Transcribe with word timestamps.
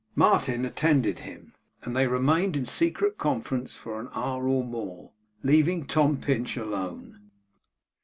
Martin 0.15 0.65
attended 0.65 1.19
him; 1.19 1.53
and 1.83 1.95
they 1.95 2.07
remained 2.07 2.57
in 2.57 2.65
secret 2.65 3.19
conference 3.19 3.73
together 3.73 3.83
for 3.83 3.99
an 3.99 4.09
hour 4.15 4.47
or 4.47 4.63
more; 4.63 5.11
leaving 5.43 5.85
Tom 5.85 6.17
Pinch 6.17 6.57
alone. 6.57 7.29